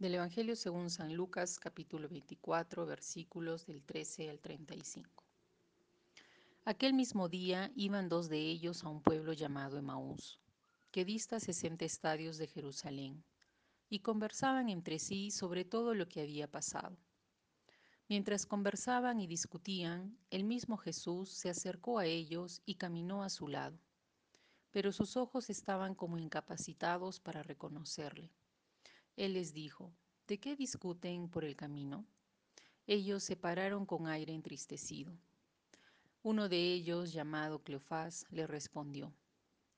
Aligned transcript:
Del 0.00 0.14
Evangelio 0.14 0.56
según 0.56 0.88
San 0.88 1.14
Lucas 1.14 1.58
capítulo 1.58 2.08
24 2.08 2.86
versículos 2.86 3.66
del 3.66 3.82
13 3.82 4.30
al 4.30 4.40
35. 4.40 5.26
Aquel 6.64 6.94
mismo 6.94 7.28
día 7.28 7.70
iban 7.76 8.08
dos 8.08 8.30
de 8.30 8.38
ellos 8.38 8.82
a 8.82 8.88
un 8.88 9.02
pueblo 9.02 9.34
llamado 9.34 9.76
Emaús, 9.76 10.40
que 10.90 11.04
dista 11.04 11.38
sesenta 11.38 11.84
estadios 11.84 12.38
de 12.38 12.46
Jerusalén, 12.46 13.22
y 13.90 13.98
conversaban 13.98 14.70
entre 14.70 14.98
sí 14.98 15.30
sobre 15.30 15.66
todo 15.66 15.92
lo 15.92 16.08
que 16.08 16.22
había 16.22 16.50
pasado. 16.50 16.96
Mientras 18.08 18.46
conversaban 18.46 19.20
y 19.20 19.26
discutían, 19.26 20.16
el 20.30 20.44
mismo 20.44 20.78
Jesús 20.78 21.28
se 21.28 21.50
acercó 21.50 21.98
a 21.98 22.06
ellos 22.06 22.62
y 22.64 22.76
caminó 22.76 23.22
a 23.22 23.28
su 23.28 23.48
lado, 23.48 23.78
pero 24.70 24.92
sus 24.92 25.18
ojos 25.18 25.50
estaban 25.50 25.94
como 25.94 26.16
incapacitados 26.16 27.20
para 27.20 27.42
reconocerle. 27.42 28.32
Él 29.20 29.34
les 29.34 29.52
dijo, 29.52 29.92
¿de 30.26 30.40
qué 30.40 30.56
discuten 30.56 31.28
por 31.28 31.44
el 31.44 31.54
camino? 31.54 32.06
Ellos 32.86 33.22
se 33.22 33.36
pararon 33.36 33.84
con 33.84 34.06
aire 34.06 34.32
entristecido. 34.32 35.12
Uno 36.22 36.48
de 36.48 36.72
ellos, 36.72 37.12
llamado 37.12 37.62
Cleofás, 37.62 38.24
le 38.30 38.46
respondió, 38.46 39.14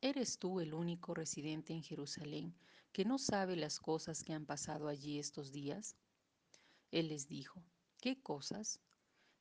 ¿Eres 0.01 0.39
tú 0.39 0.61
el 0.61 0.73
único 0.73 1.13
residente 1.13 1.73
en 1.73 1.83
Jerusalén 1.83 2.55
que 2.93 3.05
no 3.05 3.19
sabe 3.19 3.57
las 3.57 3.81
cosas 3.81 4.23
que 4.23 4.33
han 4.33 4.47
pasado 4.47 4.87
allí 4.87 5.19
estos 5.19 5.51
días? 5.51 5.97
Él 6.93 7.09
les 7.09 7.27
dijo, 7.27 7.65
¿qué 8.01 8.23
cosas? 8.23 8.79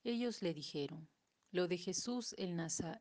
Ellos 0.04 0.42
le 0.42 0.56
dijeron, 0.56 1.08
lo 1.52 1.68
de 1.68 1.78
Jesús 1.78 2.34
el, 2.40 2.60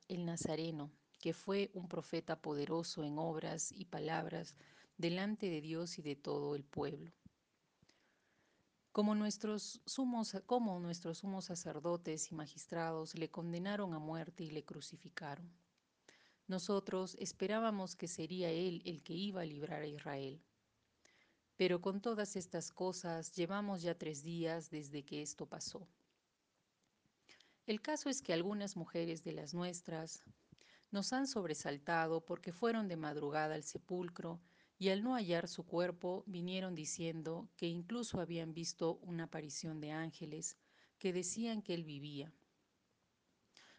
el 0.09 0.25
Nazareno, 0.27 0.92
que 1.19 1.33
fue 1.33 1.70
un 1.73 1.89
profeta 1.89 2.42
poderoso 2.42 3.05
en 3.05 3.17
obras 3.17 3.73
y 3.73 3.87
palabras 3.87 4.55
delante 5.01 5.49
de 5.49 5.63
Dios 5.63 5.99
y 5.99 6.03
de 6.03 6.15
todo 6.15 6.55
el 6.55 6.63
pueblo. 6.63 7.11
Como 8.93 9.15
nuestros, 9.15 9.81
sumos, 9.87 10.37
como 10.45 10.79
nuestros 10.79 11.19
sumos 11.19 11.47
sacerdotes 11.47 12.31
y 12.31 12.34
magistrados 12.34 13.15
le 13.15 13.31
condenaron 13.31 13.95
a 13.95 13.98
muerte 13.98 14.45
y 14.45 14.51
le 14.51 14.62
crucificaron. 14.62 15.51
Nosotros 16.48 17.17
esperábamos 17.19 17.97
que 17.97 18.09
sería 18.09 18.51
Él 18.51 18.83
el 18.84 19.03
que 19.03 19.15
iba 19.15 19.41
a 19.41 19.47
librar 19.47 19.83
a 19.83 19.87
Israel. 19.87 20.42
Pero 21.57 21.81
con 21.81 22.03
todas 22.03 22.37
estas 22.37 22.70
cosas 22.70 23.33
llevamos 23.33 23.81
ya 23.81 23.97
tres 23.97 24.23
días 24.23 24.69
desde 24.69 25.03
que 25.03 25.23
esto 25.23 25.47
pasó. 25.47 25.89
El 27.67 27.81
caso 27.81 28.11
es 28.11 28.20
que 28.20 28.35
algunas 28.35 28.77
mujeres 28.77 29.25
de 29.25 29.33
las 29.33 29.55
nuestras 29.55 30.25
nos 30.91 31.12
han 31.14 31.27
sobresaltado 31.27 32.20
porque 32.20 32.53
fueron 32.53 32.89
de 32.89 32.97
madrugada 32.97 33.55
al 33.55 33.62
sepulcro 33.62 34.41
y 34.81 34.89
al 34.89 35.05
no 35.05 35.14
hallar 35.14 35.47
su 35.47 35.64
cuerpo 35.64 36.25
vinieron 36.27 36.75
diciendo 36.75 37.50
que 37.59 37.67
incluso 37.67 38.19
habían 38.19 38.55
visto 38.55 38.97
una 39.03 39.25
aparición 39.25 39.78
de 39.78 39.92
ángeles 39.92 40.56
que 40.98 41.12
decían 41.12 41.61
que 41.61 41.75
él 41.75 41.84
vivía. 41.84 42.33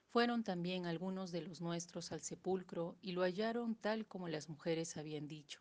Fueron 0.05 0.43
también 0.43 0.85
algunos 0.85 1.31
de 1.31 1.41
los 1.41 1.59
nuestros 1.59 2.11
al 2.11 2.21
sepulcro 2.21 2.99
y 3.01 3.13
lo 3.13 3.23
hallaron 3.23 3.73
tal 3.73 4.05
como 4.05 4.27
las 4.27 4.47
mujeres 4.47 4.95
habían 4.95 5.27
dicho, 5.27 5.59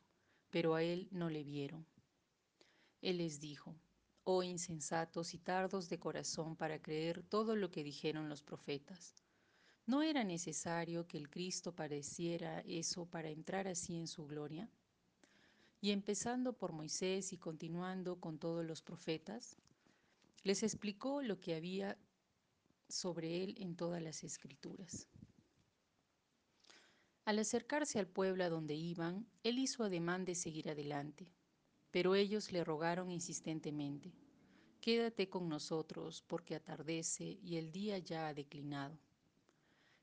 pero 0.51 0.75
a 0.75 0.83
él 0.83 1.09
no 1.11 1.31
le 1.31 1.43
vieron. 1.43 1.87
Él 3.01 3.17
les 3.17 3.41
dijo, 3.41 3.75
oh 4.25 4.43
insensatos 4.43 5.33
y 5.33 5.39
tardos 5.39 5.89
de 5.89 5.99
corazón 5.99 6.55
para 6.55 6.83
creer 6.83 7.23
todo 7.23 7.57
lo 7.57 7.71
que 7.71 7.83
dijeron 7.83 8.29
los 8.29 8.43
profetas. 8.43 9.15
¿No 9.87 10.03
era 10.03 10.23
necesario 10.23 11.07
que 11.07 11.17
el 11.17 11.31
Cristo 11.31 11.75
padeciera 11.75 12.61
eso 12.67 13.07
para 13.07 13.31
entrar 13.31 13.69
así 13.69 13.97
en 13.97 14.07
su 14.07 14.27
gloria? 14.27 14.69
Y 15.81 15.93
empezando 15.93 16.53
por 16.53 16.73
Moisés 16.73 17.33
y 17.33 17.39
continuando 17.39 18.21
con 18.21 18.39
todos 18.39 18.65
los 18.65 18.83
profetas, 18.83 19.57
les 20.43 20.63
explicó 20.63 21.23
lo 21.23 21.41
que 21.41 21.55
había 21.55 21.97
sobre 22.89 23.43
él 23.43 23.55
en 23.59 23.77
todas 23.77 24.03
las 24.03 24.25
escrituras. 24.25 25.09
Al 27.25 27.39
acercarse 27.39 27.99
al 27.99 28.07
pueblo 28.07 28.45
a 28.45 28.49
donde 28.49 28.75
iban, 28.75 29.27
él 29.43 29.59
hizo 29.59 29.85
ademán 29.85 30.25
de 30.25 30.35
seguir 30.35 30.69
adelante, 30.69 31.33
pero 31.91 32.15
ellos 32.15 32.53
le 32.53 32.65
rogaron 32.65 33.11
insistentemente, 33.11 34.13
Quédate 34.81 35.29
con 35.29 35.51
nosotros 35.51 36.25
porque 36.27 36.55
atardece 36.55 37.39
y 37.43 37.57
el 37.57 37.71
día 37.71 37.99
ya 37.99 38.29
ha 38.29 38.35
declinado. 38.35 38.99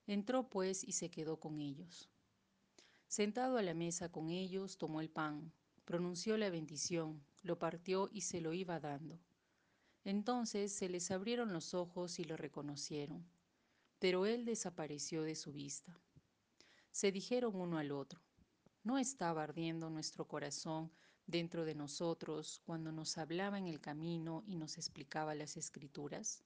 Entró 0.06 0.50
pues 0.50 0.84
y 0.84 0.92
se 0.92 1.10
quedó 1.10 1.40
con 1.40 1.60
ellos. 1.60 2.10
Sentado 3.08 3.58
a 3.58 3.64
la 3.64 3.74
mesa 3.74 4.12
con 4.12 4.30
ellos, 4.30 4.78
tomó 4.78 5.02
el 5.02 5.10
pan, 5.10 5.52
pronunció 5.88 6.36
la 6.36 6.50
bendición, 6.50 7.24
lo 7.44 7.60
partió 7.60 8.10
y 8.12 8.20
se 8.20 8.42
lo 8.42 8.52
iba 8.52 8.78
dando. 8.78 9.22
Entonces 10.04 10.74
se 10.74 10.90
les 10.90 11.12
abrieron 11.12 11.54
los 11.54 11.74
ojos 11.74 12.20
y 12.20 12.26
lo 12.26 12.36
reconocieron, 12.36 13.26
pero 13.98 14.26
él 14.26 14.44
desapareció 14.44 15.24
de 15.24 15.34
su 15.34 15.54
vista. 15.54 15.98
Se 16.92 17.14
dijeron 17.14 17.56
uno 17.56 17.78
al 17.78 17.94
otro, 17.94 18.20
¿no 18.84 18.98
estaba 18.98 19.44
ardiendo 19.44 19.90
nuestro 19.90 20.28
corazón 20.28 20.92
dentro 21.26 21.64
de 21.64 21.74
nosotros 21.74 22.60
cuando 22.66 22.92
nos 22.92 23.18
hablaba 23.18 23.58
en 23.58 23.68
el 23.68 23.80
camino 23.80 24.44
y 24.46 24.58
nos 24.58 24.78
explicaba 24.78 25.36
las 25.36 25.56
escrituras? 25.56 26.44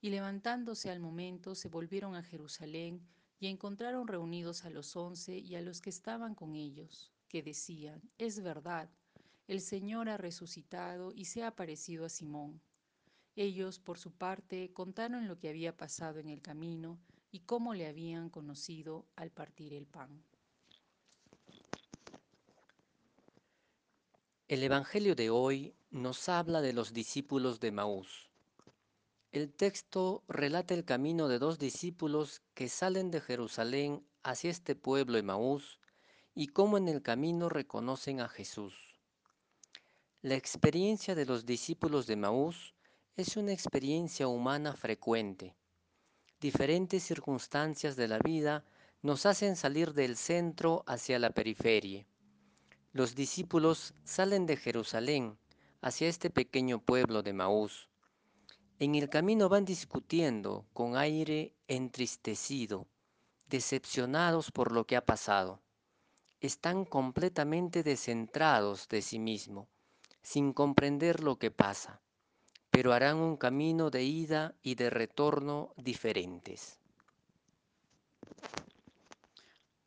Y 0.00 0.10
levantándose 0.10 0.90
al 0.90 0.98
momento 0.98 1.54
se 1.54 1.68
volvieron 1.68 2.16
a 2.16 2.24
Jerusalén 2.24 3.06
y 3.38 3.46
encontraron 3.46 4.08
reunidos 4.08 4.64
a 4.64 4.70
los 4.70 4.96
once 4.96 5.38
y 5.38 5.54
a 5.54 5.60
los 5.60 5.80
que 5.80 5.90
estaban 5.90 6.34
con 6.34 6.56
ellos 6.56 7.13
que 7.34 7.42
decían, 7.42 8.00
es 8.16 8.44
verdad, 8.44 8.88
el 9.48 9.60
Señor 9.60 10.08
ha 10.08 10.16
resucitado 10.16 11.10
y 11.10 11.24
se 11.24 11.42
ha 11.42 11.48
aparecido 11.48 12.04
a 12.04 12.08
Simón. 12.08 12.60
Ellos, 13.34 13.80
por 13.80 13.98
su 13.98 14.12
parte, 14.12 14.72
contaron 14.72 15.26
lo 15.26 15.36
que 15.40 15.48
había 15.48 15.76
pasado 15.76 16.20
en 16.20 16.28
el 16.28 16.40
camino 16.40 17.00
y 17.32 17.40
cómo 17.40 17.74
le 17.74 17.88
habían 17.88 18.30
conocido 18.30 19.08
al 19.16 19.32
partir 19.32 19.74
el 19.74 19.84
pan. 19.84 20.22
El 24.46 24.62
Evangelio 24.62 25.16
de 25.16 25.30
hoy 25.30 25.74
nos 25.90 26.28
habla 26.28 26.60
de 26.60 26.72
los 26.72 26.92
discípulos 26.92 27.58
de 27.58 27.72
Maús. 27.72 28.30
El 29.32 29.52
texto 29.52 30.22
relata 30.28 30.72
el 30.72 30.84
camino 30.84 31.26
de 31.26 31.40
dos 31.40 31.58
discípulos 31.58 32.42
que 32.54 32.68
salen 32.68 33.10
de 33.10 33.20
Jerusalén 33.20 34.06
hacia 34.22 34.52
este 34.52 34.76
pueblo 34.76 35.16
de 35.16 35.24
Maús 35.24 35.80
y 36.34 36.48
cómo 36.48 36.78
en 36.78 36.88
el 36.88 37.00
camino 37.00 37.48
reconocen 37.48 38.20
a 38.20 38.28
Jesús. 38.28 38.74
La 40.20 40.34
experiencia 40.34 41.14
de 41.14 41.26
los 41.26 41.46
discípulos 41.46 42.06
de 42.06 42.16
Maús 42.16 42.74
es 43.16 43.36
una 43.36 43.52
experiencia 43.52 44.26
humana 44.26 44.72
frecuente. 44.74 45.54
Diferentes 46.40 47.04
circunstancias 47.04 47.94
de 47.94 48.08
la 48.08 48.18
vida 48.18 48.64
nos 49.02 49.26
hacen 49.26 49.54
salir 49.54 49.92
del 49.92 50.16
centro 50.16 50.82
hacia 50.86 51.18
la 51.18 51.30
periferia. 51.30 52.06
Los 52.92 53.14
discípulos 53.14 53.94
salen 54.04 54.46
de 54.46 54.56
Jerusalén 54.56 55.38
hacia 55.82 56.08
este 56.08 56.30
pequeño 56.30 56.80
pueblo 56.80 57.22
de 57.22 57.32
Maús. 57.32 57.88
En 58.80 58.96
el 58.96 59.08
camino 59.08 59.48
van 59.48 59.64
discutiendo 59.64 60.66
con 60.72 60.96
aire 60.96 61.54
entristecido, 61.68 62.88
decepcionados 63.46 64.50
por 64.50 64.72
lo 64.72 64.86
que 64.86 64.96
ha 64.96 65.04
pasado 65.04 65.63
están 66.46 66.84
completamente 66.84 67.82
descentrados 67.82 68.86
de 68.88 69.00
sí 69.00 69.18
mismo, 69.18 69.66
sin 70.22 70.52
comprender 70.52 71.22
lo 71.22 71.38
que 71.38 71.50
pasa, 71.50 72.02
pero 72.70 72.92
harán 72.92 73.16
un 73.16 73.38
camino 73.38 73.88
de 73.88 74.04
ida 74.04 74.54
y 74.62 74.74
de 74.74 74.90
retorno 74.90 75.72
diferentes. 75.76 76.78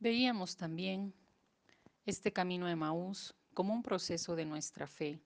Veíamos 0.00 0.56
también 0.56 1.14
este 2.06 2.32
camino 2.32 2.66
de 2.66 2.74
Maús 2.74 3.34
como 3.54 3.72
un 3.72 3.82
proceso 3.82 4.34
de 4.34 4.44
nuestra 4.44 4.88
fe. 4.88 5.20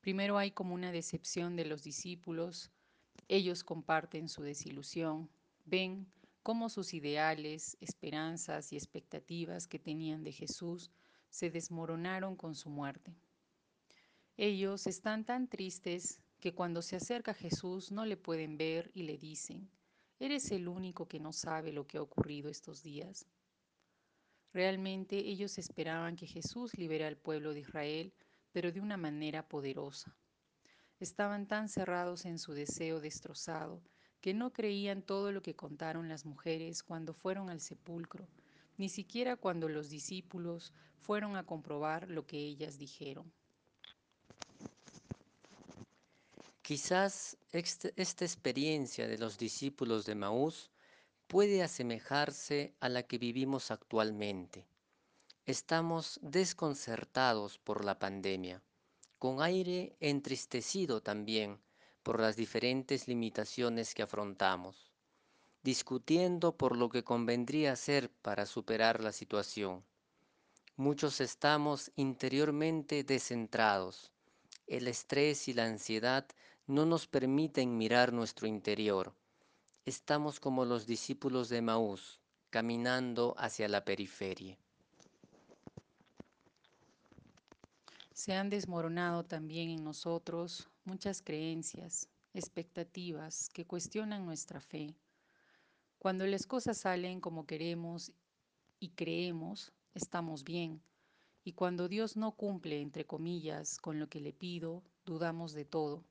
Primero 0.00 0.38
hay 0.38 0.52
como 0.52 0.74
una 0.74 0.92
decepción 0.92 1.56
de 1.56 1.64
los 1.64 1.82
discípulos, 1.82 2.70
ellos 3.26 3.64
comparten 3.64 4.28
su 4.28 4.42
desilusión, 4.42 5.28
ven 5.64 6.06
cómo 6.42 6.68
sus 6.68 6.94
ideales, 6.94 7.76
esperanzas 7.80 8.72
y 8.72 8.76
expectativas 8.76 9.66
que 9.66 9.78
tenían 9.78 10.24
de 10.24 10.32
Jesús 10.32 10.90
se 11.28 11.50
desmoronaron 11.50 12.36
con 12.36 12.54
su 12.54 12.70
muerte. 12.70 13.14
Ellos 14.36 14.86
están 14.86 15.24
tan 15.24 15.48
tristes 15.48 16.20
que 16.40 16.54
cuando 16.54 16.80
se 16.80 16.96
acerca 16.96 17.34
Jesús 17.34 17.92
no 17.92 18.06
le 18.06 18.16
pueden 18.16 18.56
ver 18.56 18.90
y 18.94 19.02
le 19.02 19.18
dicen, 19.18 19.70
¿eres 20.18 20.50
el 20.50 20.68
único 20.68 21.06
que 21.06 21.20
no 21.20 21.32
sabe 21.32 21.72
lo 21.72 21.86
que 21.86 21.98
ha 21.98 22.02
ocurrido 22.02 22.48
estos 22.48 22.82
días? 22.82 23.26
Realmente 24.52 25.18
ellos 25.18 25.58
esperaban 25.58 26.16
que 26.16 26.26
Jesús 26.26 26.76
libere 26.76 27.04
al 27.04 27.16
pueblo 27.16 27.52
de 27.52 27.60
Israel, 27.60 28.14
pero 28.50 28.72
de 28.72 28.80
una 28.80 28.96
manera 28.96 29.46
poderosa. 29.46 30.16
Estaban 30.98 31.46
tan 31.46 31.68
cerrados 31.68 32.24
en 32.24 32.38
su 32.38 32.52
deseo 32.52 33.00
destrozado 33.00 33.82
que 34.20 34.34
no 34.34 34.52
creían 34.52 35.02
todo 35.02 35.32
lo 35.32 35.42
que 35.42 35.54
contaron 35.54 36.08
las 36.08 36.26
mujeres 36.26 36.82
cuando 36.82 37.14
fueron 37.14 37.50
al 37.50 37.60
sepulcro, 37.60 38.26
ni 38.76 38.88
siquiera 38.88 39.36
cuando 39.36 39.68
los 39.68 39.88
discípulos 39.88 40.72
fueron 41.00 41.36
a 41.36 41.44
comprobar 41.44 42.10
lo 42.10 42.26
que 42.26 42.38
ellas 42.38 42.78
dijeron. 42.78 43.32
Quizás 46.62 47.36
este, 47.52 47.92
esta 47.96 48.24
experiencia 48.24 49.08
de 49.08 49.18
los 49.18 49.38
discípulos 49.38 50.04
de 50.06 50.14
Maús 50.14 50.70
puede 51.26 51.62
asemejarse 51.62 52.74
a 52.80 52.88
la 52.88 53.02
que 53.02 53.18
vivimos 53.18 53.70
actualmente. 53.70 54.66
Estamos 55.46 56.20
desconcertados 56.22 57.58
por 57.58 57.84
la 57.84 57.98
pandemia, 57.98 58.62
con 59.18 59.42
aire 59.42 59.96
entristecido 60.00 61.00
también 61.00 61.58
por 62.02 62.20
las 62.20 62.36
diferentes 62.36 63.08
limitaciones 63.08 63.94
que 63.94 64.02
afrontamos, 64.02 64.90
discutiendo 65.62 66.56
por 66.56 66.76
lo 66.76 66.88
que 66.88 67.04
convendría 67.04 67.72
hacer 67.72 68.10
para 68.22 68.46
superar 68.46 69.02
la 69.02 69.12
situación. 69.12 69.84
Muchos 70.76 71.20
estamos 71.20 71.92
interiormente 71.96 73.04
descentrados. 73.04 74.12
El 74.66 74.88
estrés 74.88 75.48
y 75.48 75.52
la 75.52 75.66
ansiedad 75.66 76.26
no 76.66 76.86
nos 76.86 77.06
permiten 77.06 77.76
mirar 77.76 78.12
nuestro 78.12 78.46
interior. 78.46 79.12
Estamos 79.84 80.40
como 80.40 80.64
los 80.64 80.86
discípulos 80.86 81.48
de 81.48 81.60
Maús, 81.60 82.20
caminando 82.48 83.34
hacia 83.36 83.68
la 83.68 83.84
periferia. 83.84 84.56
Se 88.12 88.34
han 88.34 88.50
desmoronado 88.50 89.24
también 89.24 89.70
en 89.70 89.82
nosotros 89.82 90.68
muchas 90.90 91.22
creencias, 91.22 92.08
expectativas 92.34 93.48
que 93.50 93.64
cuestionan 93.64 94.26
nuestra 94.26 94.60
fe. 94.60 94.96
Cuando 96.00 96.26
las 96.26 96.48
cosas 96.48 96.78
salen 96.78 97.20
como 97.20 97.46
queremos 97.46 98.10
y 98.80 98.88
creemos, 98.88 99.72
estamos 99.94 100.42
bien. 100.42 100.82
Y 101.44 101.52
cuando 101.52 101.86
Dios 101.86 102.16
no 102.16 102.32
cumple, 102.32 102.80
entre 102.80 103.06
comillas, 103.06 103.78
con 103.78 104.00
lo 104.00 104.08
que 104.08 104.18
le 104.18 104.32
pido, 104.32 104.82
dudamos 105.06 105.52
de 105.52 105.64
todo. 105.64 106.02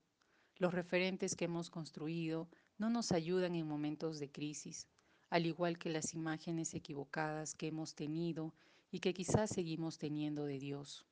Los 0.56 0.74
referentes 0.74 1.36
que 1.36 1.46
hemos 1.46 1.70
construido 1.70 2.48
no 2.78 2.90
nos 2.90 3.12
ayudan 3.12 3.56
en 3.56 3.68
momentos 3.68 4.18
de 4.18 4.32
crisis, 4.32 4.88
al 5.30 5.46
igual 5.46 5.78
que 5.78 5.90
las 5.90 6.14
imágenes 6.14 6.74
equivocadas 6.74 7.54
que 7.54 7.68
hemos 7.68 7.96
tenido 7.96 8.54
y 8.92 9.02
que 9.02 9.14
quizás 9.14 9.50
seguimos 9.50 9.98
teniendo 9.98 10.46
de 10.46 10.58
Dios. 10.58 11.06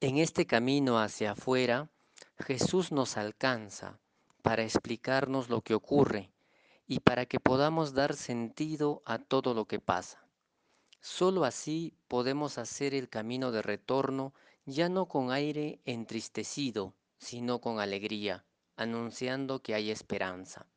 En 0.00 0.16
este 0.18 0.46
camino 0.46 1.00
hacia 1.00 1.32
afuera, 1.32 1.90
Jesús 2.38 2.92
nos 2.92 3.16
alcanza 3.16 3.98
para 4.42 4.62
explicarnos 4.62 5.48
lo 5.48 5.60
que 5.62 5.74
ocurre 5.74 6.30
y 6.86 7.00
para 7.00 7.26
que 7.26 7.40
podamos 7.40 7.94
dar 7.94 8.14
sentido 8.14 9.02
a 9.06 9.18
todo 9.18 9.54
lo 9.54 9.64
que 9.64 9.80
pasa. 9.80 10.24
Solo 11.00 11.44
así 11.44 11.96
podemos 12.06 12.58
hacer 12.58 12.94
el 12.94 13.08
camino 13.08 13.50
de 13.50 13.60
retorno 13.60 14.34
ya 14.66 14.88
no 14.88 15.06
con 15.06 15.32
aire 15.32 15.80
entristecido, 15.84 16.94
sino 17.18 17.60
con 17.60 17.80
alegría, 17.80 18.44
anunciando 18.76 19.62
que 19.62 19.74
hay 19.74 19.90
esperanza. 19.90 20.68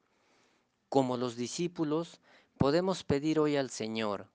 Como 0.89 1.15
los 1.15 1.35
discípulos, 1.35 2.21
podemos 2.57 3.03
pedir 3.03 3.37
hoy 3.37 3.55
al 3.55 3.69
Señor, 3.69 4.31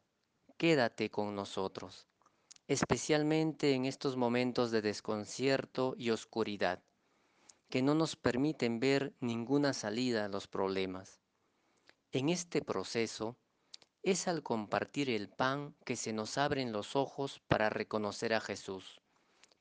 quédate 0.57 1.11
con 1.11 1.35
nosotros 1.35 2.07
especialmente 2.69 3.75
en 3.75 3.85
estos 3.85 4.17
momentos 4.17 4.71
de 4.71 4.83
desconcierto 4.83 5.95
y 5.97 6.11
oscuridad, 6.11 6.83
que 7.71 7.83
no 7.83 7.95
nos 7.95 8.17
permiten 8.17 8.81
ver 8.81 9.13
ninguna 9.21 9.73
salida 9.73 10.25
a 10.25 10.29
los 10.29 10.49
problemas. 10.49 11.21
En 12.13 12.29
este 12.29 12.63
proceso 12.63 13.37
es 14.03 14.29
al 14.29 14.43
compartir 14.43 15.11
el 15.11 15.29
pan 15.29 15.75
que 15.85 15.97
se 15.97 16.13
nos 16.13 16.39
abren 16.39 16.73
los 16.73 16.97
ojos 16.97 17.41
para 17.49 17.71
reconocer 17.71 18.35
a 18.35 18.41
Jesús, 18.41 19.01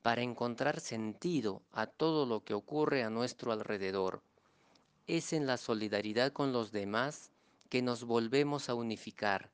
para 0.02 0.22
encontrar 0.22 0.80
sentido 0.80 1.62
a 1.72 1.86
todo 1.86 2.26
lo 2.26 2.44
que 2.44 2.54
ocurre 2.54 3.02
a 3.02 3.10
nuestro 3.10 3.52
alrededor. 3.52 4.22
Es 5.06 5.32
en 5.32 5.46
la 5.46 5.56
solidaridad 5.56 6.32
con 6.32 6.52
los 6.52 6.70
demás 6.72 7.30
que 7.68 7.82
nos 7.82 8.04
volvemos 8.04 8.68
a 8.68 8.74
unificar, 8.74 9.50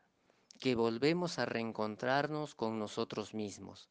que 0.62 0.76
volvemos 0.76 1.40
a 1.40 1.44
reencontrarnos 1.44 2.54
con 2.54 2.78
nosotros 2.78 3.34
mismos. 3.34 3.88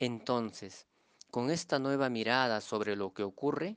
Entonces, 0.00 0.88
con 1.30 1.48
esta 1.48 1.78
nueva 1.78 2.08
mirada 2.08 2.60
sobre 2.60 2.96
lo 2.96 3.14
que 3.14 3.22
ocurre, 3.22 3.76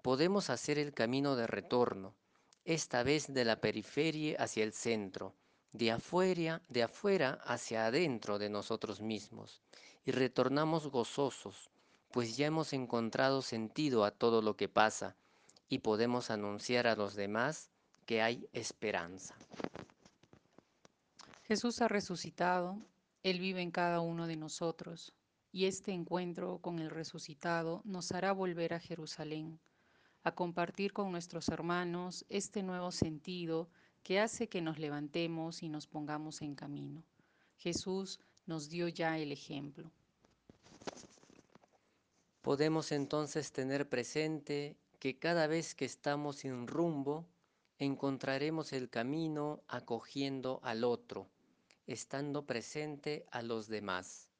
podemos 0.00 0.50
hacer 0.50 0.78
el 0.78 0.94
camino 0.94 1.34
de 1.34 1.48
retorno, 1.48 2.14
esta 2.64 3.02
vez 3.02 3.34
de 3.34 3.44
la 3.44 3.60
periferia 3.60 4.36
hacia 4.38 4.62
el 4.62 4.72
centro, 4.72 5.34
de 5.72 5.90
afuera, 5.90 6.62
de 6.68 6.84
afuera 6.84 7.40
hacia 7.44 7.86
adentro 7.86 8.38
de 8.38 8.50
nosotros 8.50 9.00
mismos, 9.00 9.60
y 10.06 10.12
retornamos 10.12 10.86
gozosos, 10.86 11.70
pues 12.12 12.36
ya 12.36 12.46
hemos 12.46 12.72
encontrado 12.72 13.42
sentido 13.42 14.04
a 14.04 14.12
todo 14.12 14.42
lo 14.42 14.56
que 14.56 14.68
pasa 14.68 15.16
y 15.68 15.80
podemos 15.80 16.30
anunciar 16.30 16.86
a 16.86 16.94
los 16.94 17.16
demás 17.16 17.68
que 18.06 18.22
hay 18.22 18.48
esperanza. 18.52 19.34
Jesús 21.46 21.82
ha 21.82 21.88
resucitado, 21.88 22.78
Él 23.22 23.38
vive 23.38 23.60
en 23.60 23.70
cada 23.70 24.00
uno 24.00 24.26
de 24.26 24.36
nosotros, 24.36 25.12
y 25.52 25.66
este 25.66 25.92
encuentro 25.92 26.58
con 26.58 26.78
el 26.78 26.88
resucitado 26.88 27.82
nos 27.84 28.12
hará 28.12 28.32
volver 28.32 28.72
a 28.72 28.80
Jerusalén, 28.80 29.60
a 30.22 30.34
compartir 30.34 30.94
con 30.94 31.12
nuestros 31.12 31.50
hermanos 31.50 32.24
este 32.30 32.62
nuevo 32.62 32.90
sentido 32.90 33.68
que 34.02 34.20
hace 34.20 34.48
que 34.48 34.62
nos 34.62 34.78
levantemos 34.78 35.62
y 35.62 35.68
nos 35.68 35.86
pongamos 35.86 36.40
en 36.40 36.54
camino. 36.54 37.04
Jesús 37.58 38.20
nos 38.46 38.70
dio 38.70 38.88
ya 38.88 39.18
el 39.18 39.30
ejemplo. 39.30 39.90
Podemos 42.40 42.90
entonces 42.90 43.52
tener 43.52 43.86
presente 43.88 44.78
que 44.98 45.18
cada 45.18 45.46
vez 45.46 45.74
que 45.74 45.84
estamos 45.84 46.36
sin 46.36 46.66
rumbo, 46.66 47.26
encontraremos 47.78 48.72
el 48.72 48.88
camino 48.88 49.62
acogiendo 49.68 50.60
al 50.62 50.84
otro, 50.84 51.28
estando 51.86 52.46
presente 52.46 53.26
a 53.30 53.42
los 53.42 53.68
demás, 53.68 54.30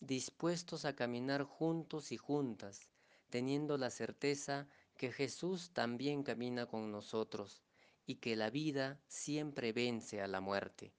dispuestos 0.00 0.84
a 0.84 0.94
caminar 0.94 1.44
juntos 1.44 2.12
y 2.12 2.16
juntas, 2.16 2.88
teniendo 3.30 3.78
la 3.78 3.90
certeza 3.90 4.68
que 4.96 5.12
Jesús 5.12 5.70
también 5.72 6.22
camina 6.22 6.66
con 6.66 6.90
nosotros 6.90 7.62
y 8.06 8.16
que 8.16 8.36
la 8.36 8.50
vida 8.50 9.00
siempre 9.06 9.72
vence 9.72 10.20
a 10.20 10.26
la 10.26 10.40
muerte. 10.40 10.92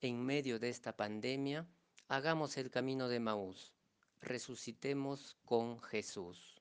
En 0.00 0.24
medio 0.24 0.58
de 0.58 0.68
esta 0.68 0.96
pandemia, 0.96 1.68
hagamos 2.06 2.56
el 2.56 2.70
camino 2.70 3.08
de 3.08 3.20
Maús, 3.20 3.72
resucitemos 4.20 5.36
con 5.44 5.80
Jesús. 5.80 6.57